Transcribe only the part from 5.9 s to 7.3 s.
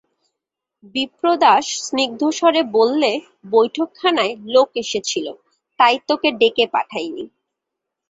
তোকে ডেকে পাঠাই নি।